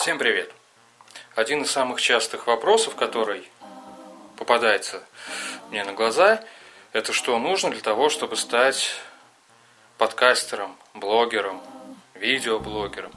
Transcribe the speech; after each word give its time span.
Всем 0.00 0.16
привет! 0.16 0.50
Один 1.34 1.60
из 1.60 1.70
самых 1.70 2.00
частых 2.00 2.46
вопросов, 2.46 2.96
который 2.96 3.46
попадается 4.38 5.02
мне 5.68 5.84
на 5.84 5.92
глаза, 5.92 6.42
это 6.94 7.12
что 7.12 7.38
нужно 7.38 7.68
для 7.68 7.82
того, 7.82 8.08
чтобы 8.08 8.36
стать 8.36 8.94
подкастером, 9.98 10.74
блогером, 10.94 11.60
видеоблогером. 12.14 13.12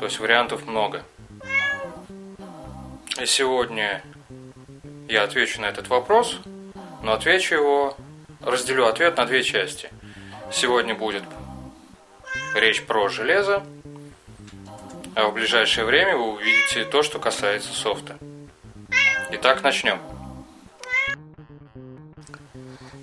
То 0.00 0.06
есть 0.06 0.18
вариантов 0.18 0.66
много. 0.66 1.04
И 3.20 3.26
сегодня 3.26 4.02
я 5.08 5.22
отвечу 5.22 5.60
на 5.60 5.66
этот 5.66 5.86
вопрос, 5.86 6.40
но 7.00 7.12
отвечу 7.12 7.54
его, 7.54 7.96
разделю 8.40 8.86
ответ 8.86 9.16
на 9.16 9.24
две 9.24 9.44
части. 9.44 9.88
Сегодня 10.52 10.96
будет 10.96 11.22
речь 12.56 12.82
про 12.82 13.08
железо, 13.08 13.64
а 15.20 15.28
в 15.28 15.34
ближайшее 15.34 15.84
время 15.84 16.16
вы 16.16 16.32
увидите 16.32 16.84
то, 16.84 17.02
что 17.02 17.18
касается 17.18 17.72
софта. 17.72 18.16
Итак, 19.32 19.62
начнем. 19.62 20.00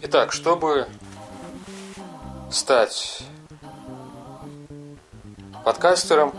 Итак, 0.01 0.31
чтобы 0.31 0.87
стать 2.49 3.23
подкастером, 5.63 6.33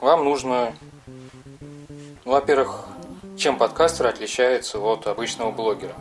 вам 0.00 0.24
нужно, 0.24 0.74
ну, 2.24 2.32
во-первых, 2.32 2.84
чем 3.38 3.56
подкастер 3.56 4.06
отличается 4.06 4.78
от 4.78 5.06
обычного 5.06 5.50
блогера. 5.50 5.94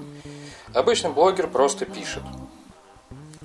Обычный 0.73 1.11
блогер 1.11 1.47
просто 1.47 1.85
пишет– 1.85 2.23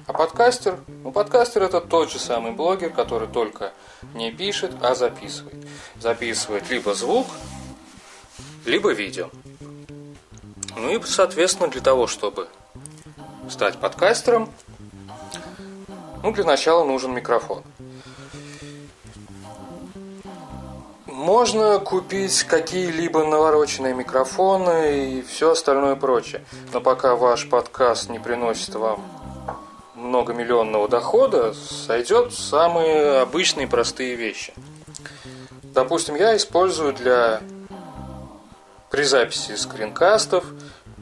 а 0.06 0.12
подкастер? 0.12 0.78
Ну, 1.02 1.12
подкастер 1.12 1.62
это 1.62 1.80
тот 1.80 2.10
же 2.10 2.18
самый 2.18 2.52
блогер, 2.52 2.90
который 2.90 3.26
только 3.26 3.72
не 4.12 4.30
пишет, 4.30 4.72
а 4.82 4.94
записывает. 4.94 5.56
Записывает 5.98 6.68
либо 6.68 6.94
звук, 6.94 7.26
либо 8.66 8.92
видео. 8.92 9.30
Ну 10.76 10.90
и, 10.90 11.00
соответственно, 11.04 11.68
для 11.68 11.80
того, 11.80 12.06
чтобы 12.06 12.48
стать 13.48 13.78
подкастером, 13.78 14.50
ну, 16.22 16.32
для 16.32 16.44
начала 16.44 16.84
нужен 16.84 17.14
микрофон. 17.14 17.62
Можно 21.06 21.78
купить 21.78 22.42
какие-либо 22.44 23.24
навороченные 23.24 23.94
микрофоны 23.94 25.18
и 25.18 25.22
все 25.22 25.52
остальное 25.52 25.96
прочее. 25.96 26.44
Но 26.72 26.80
пока 26.80 27.16
ваш 27.16 27.48
подкаст 27.48 28.10
не 28.10 28.18
приносит 28.18 28.74
вам 28.74 29.02
многомиллионного 30.14 30.86
дохода 30.86 31.52
сойдет 31.54 32.32
самые 32.32 33.18
обычные 33.22 33.66
простые 33.66 34.14
вещи. 34.14 34.54
Допустим, 35.64 36.14
я 36.14 36.36
использую 36.36 36.92
для 36.92 37.40
при 38.92 39.02
записи 39.02 39.56
скринкастов, 39.56 40.44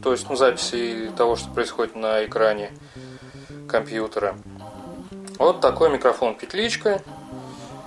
то 0.03 0.13
есть 0.13 0.31
ну, 0.31 0.37
записи 0.37 1.13
того, 1.15 1.37
что 1.37 1.51
происходит 1.51 1.95
на 1.95 2.25
экране 2.25 2.73
компьютера. 3.69 4.35
Вот 5.39 5.61
такой 5.61 5.91
микрофон 5.91 6.35
петличка. 6.35 7.03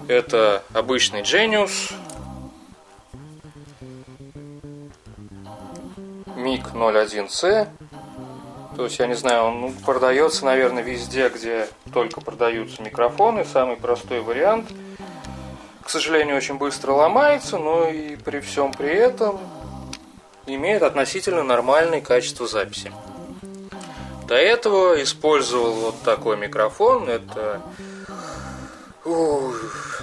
Это 0.08 0.62
обычный 0.74 1.22
Genius. 1.22 1.92
MiG 6.36 6.72
01C 6.74 7.68
то 8.76 8.84
есть, 8.84 9.00
я 9.00 9.08
не 9.08 9.14
знаю, 9.14 9.44
он 9.46 9.62
ну, 9.62 9.74
продается, 9.86 10.44
наверное, 10.46 10.84
везде, 10.84 11.30
где 11.30 11.70
только 11.94 12.20
продаются 12.20 12.82
микрофоны. 12.82 13.46
Самый 13.46 13.78
простой 13.78 14.22
вариант. 14.22 14.70
К 15.82 15.90
сожалению, 15.90 16.36
очень 16.36 16.58
быстро 16.58 16.92
ломается, 16.92 17.58
но 17.58 17.88
и 17.88 18.16
при 18.18 18.40
всем 18.42 18.74
при 18.74 18.94
этом 18.94 19.40
имеет 20.46 20.84
относительно 20.84 21.44
нормальное 21.44 22.02
качество 22.02 22.48
записи. 22.48 22.92
До 24.28 24.36
этого 24.36 25.02
использовал 25.02 25.72
вот 25.74 26.02
такой 26.02 26.36
микрофон. 26.36 27.08
Это 27.08 27.62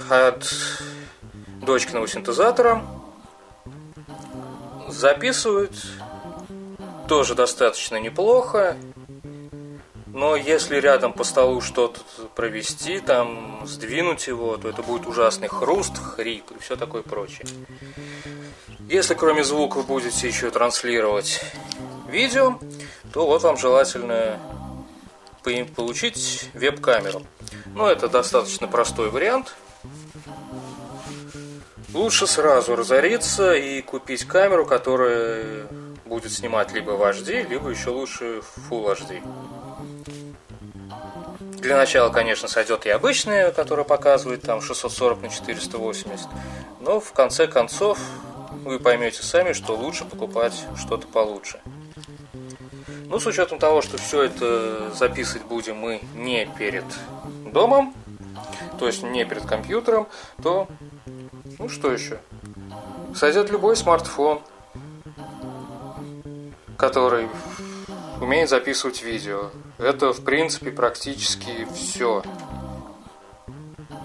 от 0.09 0.53
дочкиного 1.61 2.07
синтезатора. 2.07 2.81
Записывает 4.87 5.73
тоже 7.07 7.35
достаточно 7.35 7.99
неплохо. 7.99 8.77
Но 10.07 10.35
если 10.35 10.79
рядом 10.79 11.11
по 11.11 11.23
столу 11.23 11.59
что-то 11.59 11.99
провести, 12.35 12.99
там 12.99 13.63
сдвинуть 13.65 14.27
его, 14.27 14.57
то 14.57 14.69
это 14.69 14.83
будет 14.83 15.07
ужасный 15.07 15.47
хруст, 15.47 15.97
хрип 15.97 16.51
и 16.51 16.59
все 16.59 16.75
такое 16.75 17.01
прочее. 17.01 17.47
Если 18.89 19.15
кроме 19.15 19.43
звука 19.43 19.81
будете 19.81 20.27
еще 20.27 20.51
транслировать 20.51 21.41
видео, 22.07 22.59
то 23.11 23.25
вот 23.25 23.41
вам 23.41 23.57
желательно 23.57 24.39
получить 25.75 26.49
веб-камеру. 26.53 27.23
Но 27.73 27.89
это 27.89 28.07
достаточно 28.07 28.67
простой 28.67 29.09
вариант. 29.09 29.55
Лучше 31.93 32.27
сразу 32.27 32.75
разориться 32.75 33.53
и 33.53 33.81
купить 33.81 34.25
камеру, 34.25 34.65
которая 34.65 35.67
будет 36.13 36.31
снимать 36.31 36.71
либо 36.73 36.91
в 36.91 37.01
HD, 37.01 37.49
либо 37.49 37.69
еще 37.69 37.89
лучше 37.89 38.41
в 38.41 38.71
Full 38.71 38.95
HD. 38.95 39.23
Для 41.59 41.75
начала, 41.75 42.11
конечно, 42.11 42.47
сойдет 42.47 42.85
и 42.85 42.89
обычная, 42.89 43.51
которая 43.51 43.83
показывает 43.83 44.43
там 44.43 44.61
640 44.61 45.23
на 45.23 45.29
480, 45.29 46.27
но 46.81 46.99
в 46.99 47.13
конце 47.13 47.47
концов 47.47 47.97
вы 48.63 48.79
поймете 48.79 49.23
сами, 49.23 49.53
что 49.53 49.75
лучше 49.75 50.05
покупать 50.05 50.53
что-то 50.77 51.07
получше. 51.07 51.59
Ну, 53.07 53.19
с 53.19 53.25
учетом 53.25 53.57
того, 53.57 53.81
что 53.81 53.97
все 53.97 54.21
это 54.21 54.91
записывать 54.93 55.47
будем 55.47 55.77
мы 55.77 55.99
не 56.13 56.45
перед 56.45 56.85
домом, 57.51 57.95
то 58.77 58.85
есть 58.85 59.01
не 59.01 59.25
перед 59.25 59.47
компьютером, 59.47 60.07
то, 60.43 60.67
ну 61.57 61.69
что 61.69 61.91
еще? 61.91 62.19
Сойдет 63.15 63.49
любой 63.49 63.75
смартфон– 63.75 64.41
который 66.83 67.29
умеет 68.19 68.49
записывать 68.49 69.03
видео. 69.03 69.51
Это, 69.77 70.11
в 70.11 70.21
принципе, 70.21 70.69
практически 70.69 71.65
все. 71.73 72.21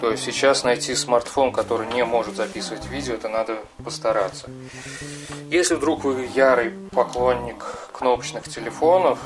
То 0.01 0.13
есть 0.13 0.23
сейчас 0.23 0.63
найти 0.63 0.95
смартфон, 0.95 1.51
который 1.51 1.93
не 1.93 2.05
может 2.05 2.37
записывать 2.37 2.87
видео, 2.87 3.15
это 3.15 3.29
надо 3.29 3.59
постараться. 3.85 4.49
Если 5.51 5.75
вдруг 5.75 6.05
вы 6.05 6.29
ярый 6.37 6.71
поклонник 6.93 7.65
кнопочных 7.91 8.45
телефонов, 8.45 9.19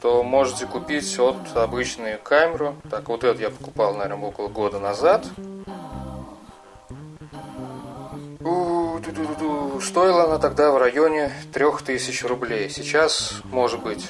то 0.00 0.22
можете 0.22 0.64
купить 0.64 1.18
вот 1.18 1.36
обычную 1.54 2.18
камеру. 2.18 2.76
Так, 2.90 3.10
вот 3.10 3.24
эту 3.24 3.42
я 3.42 3.50
покупал, 3.50 3.92
наверное, 3.94 4.28
около 4.28 4.48
года 4.48 4.78
назад. 4.78 5.26
Стоила 9.90 10.22
она 10.22 10.38
тогда 10.38 10.70
в 10.70 10.78
районе 10.78 11.32
3000 11.52 12.24
рублей. 12.26 12.70
Сейчас, 12.70 13.40
может 13.50 13.82
быть, 13.82 14.06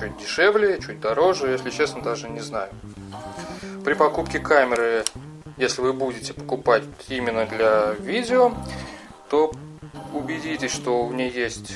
чуть 0.00 0.18
дешевле, 0.18 0.80
чуть 0.84 0.98
дороже, 0.98 1.52
если 1.52 1.70
честно, 1.70 2.02
даже 2.02 2.28
не 2.28 2.40
знаю. 2.40 2.70
При 3.84 3.94
покупке 3.94 4.40
камеры, 4.40 5.04
если 5.58 5.80
вы 5.80 5.92
будете 5.92 6.34
покупать 6.34 6.82
именно 7.06 7.46
для 7.46 7.92
видео, 7.92 8.52
то 9.30 9.52
убедитесь, 10.12 10.72
что 10.72 11.06
в 11.06 11.14
ней 11.14 11.30
есть 11.30 11.72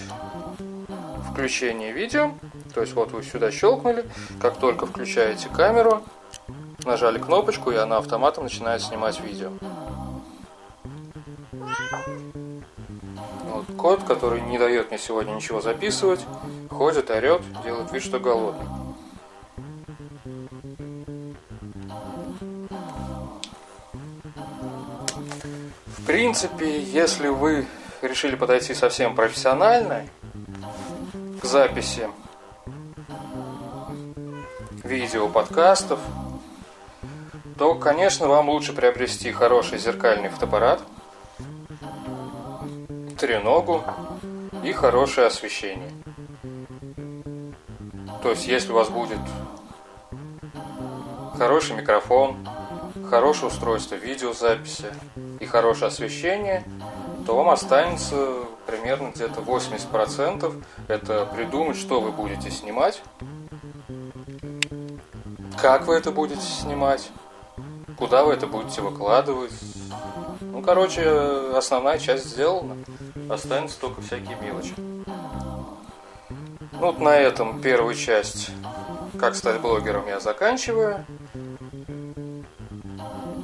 включение 1.30 1.92
видео. 1.92 2.32
То 2.74 2.80
есть 2.80 2.94
вот 2.94 3.12
вы 3.12 3.22
сюда 3.22 3.52
щелкнули, 3.52 4.06
как 4.42 4.58
только 4.58 4.86
включаете 4.86 5.48
камеру, 5.50 6.02
нажали 6.84 7.20
кнопочку, 7.20 7.70
и 7.70 7.76
она 7.76 7.98
автоматом 7.98 8.42
начинает 8.42 8.82
снимать 8.82 9.20
видео. 9.20 9.52
Кот, 13.80 14.04
который 14.04 14.42
не 14.42 14.58
дает 14.58 14.90
мне 14.90 14.98
сегодня 14.98 15.32
ничего 15.32 15.62
записывать, 15.62 16.20
ходит, 16.68 17.08
орет, 17.08 17.40
делает 17.64 17.90
вид, 17.90 18.02
что 18.02 18.20
голодный. 18.20 18.66
В 25.86 26.06
принципе, 26.06 26.82
если 26.82 27.28
вы 27.28 27.66
решили 28.02 28.36
подойти 28.36 28.74
совсем 28.74 29.14
профессионально 29.14 30.06
к 31.40 31.46
записи 31.46 32.06
видео, 34.84 35.26
подкастов, 35.26 36.00
то, 37.56 37.74
конечно, 37.76 38.28
вам 38.28 38.50
лучше 38.50 38.74
приобрести 38.74 39.32
хороший 39.32 39.78
зеркальный 39.78 40.28
фотоаппарат– 40.28 40.82
треногу 43.20 43.84
и 44.64 44.72
хорошее 44.72 45.26
освещение. 45.26 45.92
То 48.22 48.30
есть, 48.30 48.46
если 48.46 48.72
у 48.72 48.74
вас 48.74 48.88
будет 48.88 49.18
хороший 51.36 51.76
микрофон, 51.76 52.36
хорошее 53.08 53.48
устройство 53.48 53.94
видеозаписи 53.94 54.86
и 55.38 55.44
хорошее 55.46 55.88
освещение, 55.88 56.64
то 57.26 57.36
вам 57.36 57.50
останется 57.50 58.44
примерно 58.66 59.10
где-то 59.14 59.40
80%. 59.40 60.64
Это 60.88 61.26
придумать, 61.26 61.76
что 61.76 62.00
вы 62.00 62.12
будете 62.12 62.50
снимать, 62.50 63.02
как 65.60 65.86
вы 65.86 65.94
это 65.94 66.10
будете 66.10 66.40
снимать, 66.40 67.10
куда 67.98 68.24
вы 68.24 68.32
это 68.32 68.46
будете 68.46 68.80
выкладывать. 68.80 69.52
Ну, 70.40 70.62
короче, 70.62 71.06
основная 71.54 71.98
часть 71.98 72.24
сделана. 72.24 72.76
Останется 73.30 73.78
только 73.80 74.02
всякие 74.02 74.36
мелочи. 74.40 74.74
Ну, 76.72 76.80
вот 76.80 76.98
на 76.98 77.16
этом 77.16 77.60
первую 77.60 77.94
часть 77.94 78.50
«Как 79.20 79.36
стать 79.36 79.60
блогером» 79.60 80.08
я 80.08 80.18
заканчиваю. 80.18 81.04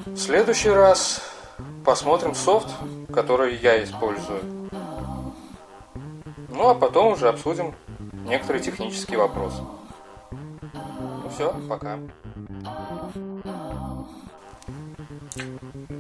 В 0.07 0.17
следующий 0.17 0.71
раз 0.71 1.23
посмотрим 1.85 2.35
софт, 2.35 2.69
который 3.15 3.55
я 3.59 3.85
использую. 3.85 4.41
Ну, 6.49 6.69
а 6.69 6.75
потом 6.75 7.13
уже 7.13 7.29
обсудим 7.29 7.73
некоторые 8.25 8.65
технические 8.65 9.19
вопросы. 9.19 9.63
Ну 10.33 11.31
все, 11.33 11.55
пока. 11.69 11.99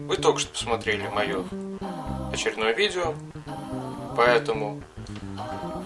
Вы 0.08 0.16
только 0.16 0.40
что 0.40 0.50
посмотрели 0.50 1.06
мое 1.06 1.44
очередное 2.32 2.72
видео, 2.72 3.14
поэтому 4.16 4.82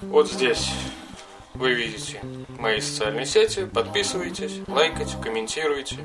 вот 0.03 0.31
здесь 0.31 0.73
вы 1.55 1.75
видите 1.75 2.21
мои 2.59 2.81
социальные 2.81 3.27
сети, 3.27 3.67
подписывайтесь, 3.67 4.61
лайкайте, 4.69 5.17
комментируйте. 5.23 5.97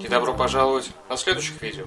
И 0.00 0.08
добро 0.08 0.34
пожаловать 0.34 0.90
на 1.08 1.16
следующих 1.16 1.60
видео. 1.60 1.86